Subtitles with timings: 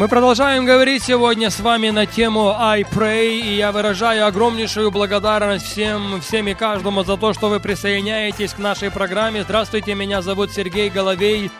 [0.00, 5.66] Мы продолжаем говорить сегодня с вами на тему I Pray, и я выражаю огромнейшую благодарность
[5.66, 9.42] всем, всем и каждому за то, что вы присоединяетесь к нашей программе.
[9.42, 11.50] Здравствуйте, меня зовут Сергей Головей.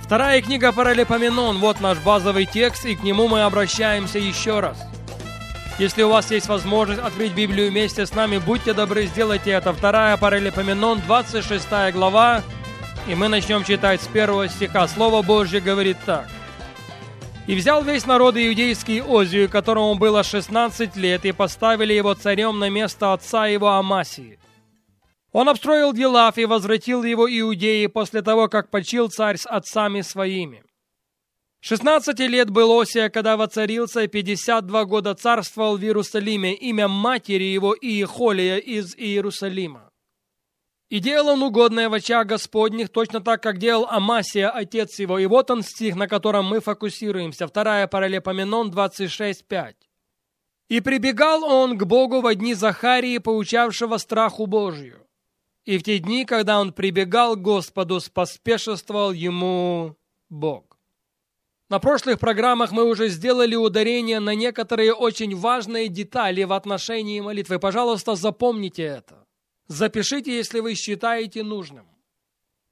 [0.00, 4.78] Вторая книга Паралипоменон, вот наш базовый текст, и к нему мы обращаемся еще раз.
[5.78, 9.74] Если у вас есть возможность открыть Библию вместе с нами, будьте добры, сделайте это.
[9.74, 12.40] Вторая Паралипоменон, 26 глава,
[13.06, 14.88] и мы начнем читать с первого стиха.
[14.88, 16.24] Слово Божье говорит так.
[17.48, 22.68] И взял весь народ иудейский Озию, которому было 16 лет, и поставили его царем на
[22.68, 24.38] место отца его Амасии.
[25.32, 30.62] Он обстроил Гилав и возвратил его Иудеи после того, как почил царь с отцами своими.
[31.60, 37.74] 16 лет был Осия, когда воцарился, и 52 года царствовал в Иерусалиме, имя матери его
[37.74, 39.88] Иехолия из Иерусалима.
[40.88, 45.18] И делал он угодное в очах Господних, точно так, как делал Амасия, отец его.
[45.18, 47.46] И вот он стих, на котором мы фокусируемся.
[47.46, 49.74] Вторая Паралепоменон 26.5.
[50.68, 55.06] «И прибегал он к Богу во дни Захарии, поучавшего страху Божию.
[55.64, 59.94] И в те дни, когда он прибегал к Господу, споспешествовал ему
[60.30, 60.78] Бог».
[61.68, 67.58] На прошлых программах мы уже сделали ударение на некоторые очень важные детали в отношении молитвы.
[67.58, 69.27] Пожалуйста, запомните это.
[69.68, 71.86] Запишите, если вы считаете нужным.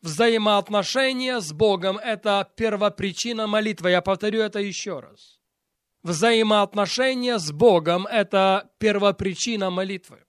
[0.00, 3.90] Взаимоотношения с Богом– это первопричина молитвы.
[3.90, 5.38] Я повторю это еще раз.
[6.02, 10.24] Взаимоотношения с Богом– это первопричина молитвы.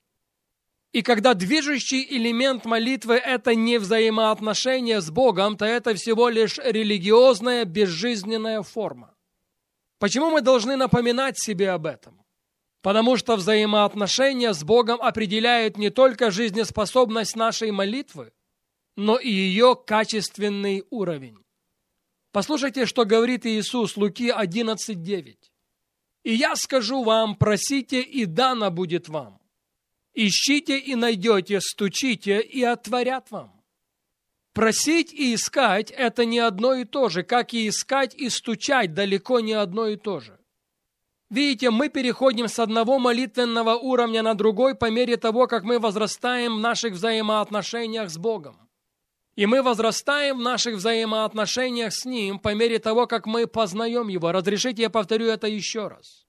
[0.91, 7.65] И когда движущий элемент молитвы– это не взаимоотношения с Богом, то это всего лишь религиозная,
[7.65, 9.13] безжизненная форма.
[9.99, 12.26] Почему мы должны напоминать себе об этом?
[12.81, 18.31] Потому что взаимоотношения с Богом определяют не только жизнеспособность нашей молитвы,
[18.95, 21.37] но и ее качественный уровень.
[22.31, 25.37] Послушайте, что говорит Иисус, Луки 11.9.
[26.23, 29.39] «И я скажу вам, просите, и дано будет вам.
[30.13, 33.57] Ищите и найдете, стучите, и отворят вам».
[34.53, 39.39] Просить и искать– это не одно и то же, как и искать и стучать далеко
[39.39, 40.39] не одно и то же.
[41.29, 46.55] Видите, мы переходим с одного молитвенного уровня на другой по мере того, как мы возрастаем
[46.55, 48.57] в наших взаимоотношениях с Богом.
[49.35, 54.31] И мы возрастаем в наших взаимоотношениях с Ним по мере того, как мы познаем Его.
[54.31, 56.25] Разрешите, я повторю это еще раз.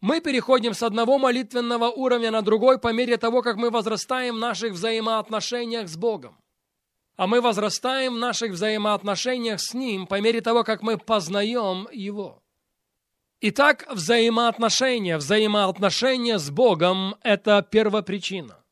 [0.00, 4.38] Мы переходим с одного молитвенного уровня на другой по мере того, как мы возрастаем в
[4.38, 6.38] наших взаимоотношениях с Богом.
[7.16, 12.43] А мы возрастаем в наших взаимоотношениях с Ним по мере того, как мы познаем Его.
[13.40, 18.64] Итак, взаимоотношения, взаимоотношения с Богом– это первопричина.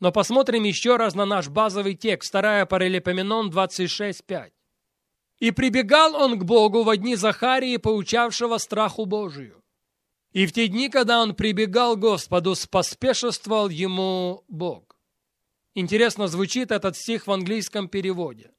[0.00, 4.52] Но посмотрим еще раз на наш базовый текст, 2 Паралипоменон 26.5.
[5.38, 9.62] «И прибегал он к Богу во дни Захарии, поучавшего страху Божию.
[10.32, 14.96] И в те дни, когда он прибегал к Господу, споспешествовал ему Бог».
[15.74, 18.52] Интересно звучит этот стих в английском переводе.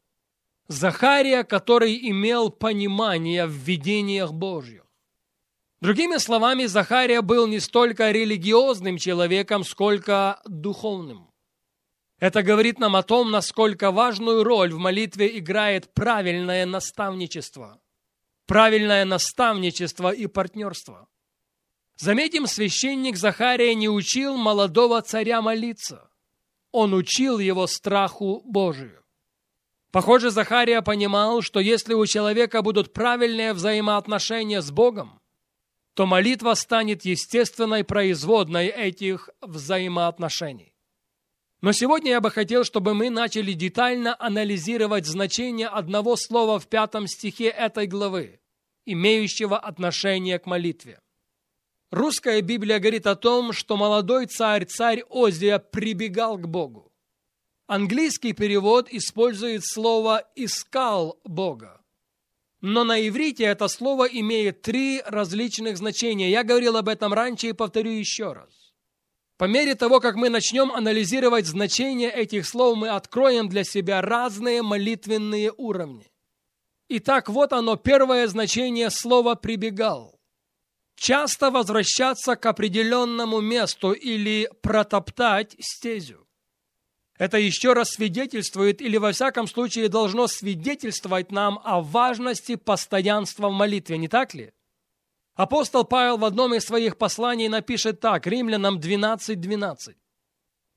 [0.68, 4.85] Захария, который имел понимание в видениях Божьих.
[5.82, 11.30] Другими словами, Захария был не столько религиозным человеком, сколько духовным.
[12.20, 17.82] Это говорит нам о том, насколько важную роль в молитве играет правильное наставничество.
[18.48, 21.08] Правильное наставничество и партнерство.
[21.98, 26.10] Заметим, священник Захария не учил молодого царя молиться.
[26.72, 29.04] Он учил его страху Божию.
[29.92, 35.22] Похоже, Захария понимал, что если у человека будут правильные взаимоотношения с Богом,
[35.96, 40.74] то молитва станет естественной производной этих взаимоотношений.
[41.62, 47.08] Но сегодня я бы хотел, чтобы мы начали детально анализировать значение одного слова в пятом
[47.08, 48.42] стихе этой главы,
[48.86, 51.00] имеющего отношение к молитве.
[51.92, 56.92] Русская Библия говорит о том, что молодой царь, царь Озия, прибегал к Богу.
[57.68, 61.85] Английский перевод использует слово «искал Бога».
[62.62, 66.30] Но на иврите это слово имеет три различных значения.
[66.30, 68.74] Я говорил об этом раньше и повторю еще раз.
[69.38, 74.62] По мере того, как мы начнем анализировать значение этих слов, мы откроем для себя разные
[74.62, 76.10] молитвенные уровни.
[76.88, 80.20] Итак, вот оно, первое значение слова «прибегал».
[80.96, 86.25] Часто возвращаться к определенному месту или протоптать стезю.
[87.18, 93.54] Это еще раз свидетельствует, или во всяком случае должно свидетельствовать нам о важности постоянства в
[93.54, 94.52] молитве, не так ли?
[95.36, 99.36] Апостол Павел в одном из своих посланий напишет так, Римлянам 12.12.
[99.36, 99.98] 12.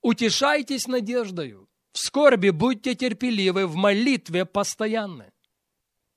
[0.00, 5.32] «Утешайтесь надеждою, в скорби будьте терпеливы, в молитве постоянны».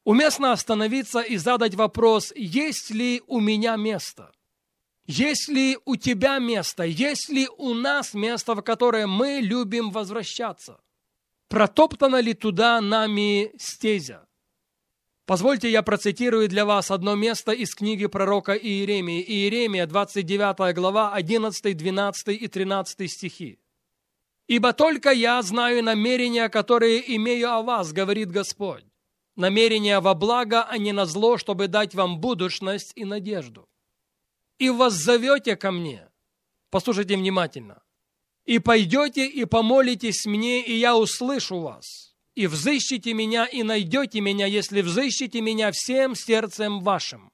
[0.04, 4.32] Уместно остановиться и задать вопрос, есть ли у меня место–
[5.12, 6.84] есть ли у тебя место?
[6.84, 10.80] Есть ли у нас место, в которое мы любим возвращаться?
[11.50, 14.26] Протоптана ли туда нами стезя?
[15.26, 19.22] Позвольте я процитирую для вас одно место из книги пророка Иеремии.
[19.22, 23.60] Иеремия, 29 глава, 11, 12 и 13 стихи.
[24.48, 28.86] «Ибо только я знаю намерения, которые имею о вас, говорит Господь.
[29.36, 33.68] Намерения во благо, а не на зло, чтобы дать вам будущность и надежду
[34.62, 36.08] и воззовете ко мне.
[36.70, 37.82] Послушайте внимательно.
[38.46, 42.16] И пойдете и помолитесь мне, и я услышу вас.
[42.36, 47.32] И взыщите меня, и найдете меня, если взыщите меня всем сердцем вашим.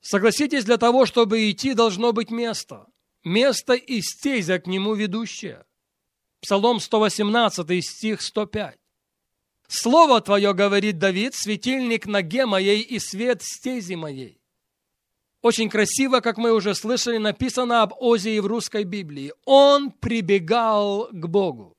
[0.00, 2.86] Согласитесь, для того, чтобы идти, должно быть место.
[3.24, 5.64] Место и стезя к нему ведущее.
[6.40, 8.78] Псалом 118, стих 105.
[9.66, 14.40] «Слово Твое,— говорит Давид,— светильник ноге моей и свет стези моей».
[15.46, 19.32] Очень красиво, как мы уже слышали, написано об Озии в русской Библии.
[19.44, 21.76] Он прибегал к Богу.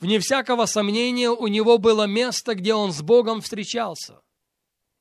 [0.00, 4.20] Вне всякого сомнения, у него было место, где он с Богом встречался.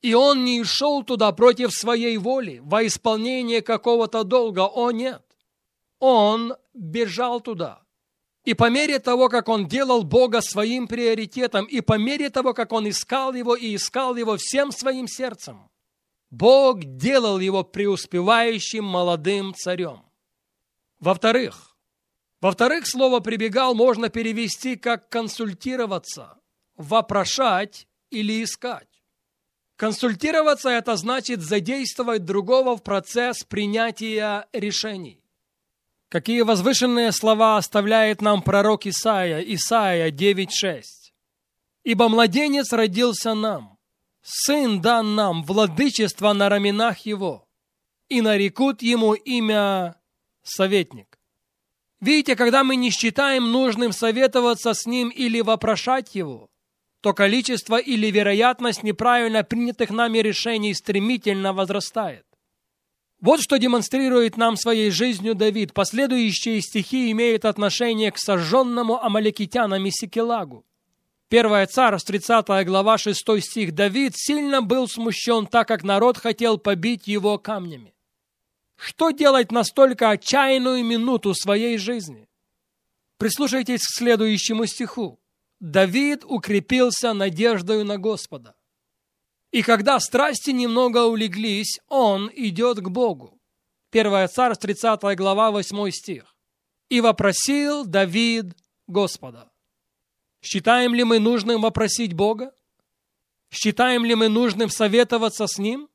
[0.04, 4.68] И он не шел туда против своей воли, во исполнение какого-то долга.
[4.68, 5.24] О, нет.
[5.98, 7.82] Он бежал туда.
[8.46, 12.74] И по мере того, как он делал Бога своим приоритетом, и по мере того, как
[12.74, 15.72] он искал его и искал его всем своим сердцем,
[16.32, 20.04] Бог делал его преуспевающим молодым царем.
[21.00, 21.76] Во-вторых,
[22.40, 26.40] во-вторых, слово «прибегал» можно перевести как «консультироваться»,
[26.76, 28.88] «вопрошать» или «искать».
[29.76, 35.22] Консультироваться– это значит задействовать другого в процесс принятия решений.
[36.08, 40.82] Какие возвышенные слова оставляет нам пророк Исаия, Исаия 9.6.
[41.84, 43.78] «Ибо младенец родился нам,
[44.22, 47.48] Сын дан нам владычество на раменах его,
[48.10, 49.96] и нарекут ему имя
[50.44, 51.20] Советник.
[52.00, 56.50] Видите, когда мы не считаем нужным советоваться с ним или вопрошать его,
[57.02, 62.26] то количество или вероятность неправильно принятых нами решений стремительно возрастает.
[63.22, 65.74] Вот что демонстрирует нам своей жизнью Давид.
[65.74, 70.66] Последующие стихи имеют отношение к сожженному амаликитянами Секелагу.
[71.32, 77.08] 1 Царств, 30 глава, 6 стих, Давид сильно был смущен, так как народ хотел побить
[77.08, 77.96] его камнями.
[78.76, 82.28] Что делать настолько отчаянную минуту своей жизни?
[83.18, 85.22] Прислушайтесь к следующему стиху.
[85.62, 88.54] Давид укрепился надеждою на Господа.
[89.52, 93.40] И когда страсти немного улеглись, он идет к Богу.
[93.92, 96.36] 1 Царств, 30 глава, 8 стих.
[96.90, 98.54] «И вопросил Давид
[98.88, 99.51] Господа».
[100.42, 102.54] Считаем ли мы нужным вопросить Бога?
[103.52, 105.88] Считаем ли мы нужным советоваться с Ним?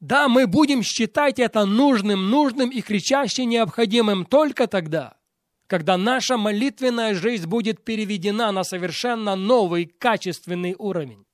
[0.00, 5.16] Да, мы будем считать это нужным, нужным и кричаще необходимым только тогда,
[5.66, 11.24] когда наша молитвенная жизнь будет переведена на совершенно новый, качественный уровень.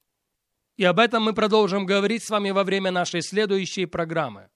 [0.79, 4.49] И об этом мы продолжим говорить с вами во время нашей следующей программы.